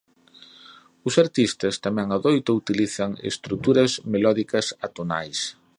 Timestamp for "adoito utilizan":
2.17-3.11